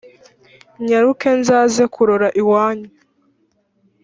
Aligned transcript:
nyaruke 0.85 1.29
nzaze 1.39 1.83
kurora 1.93 2.27
iwanyu 2.41 2.89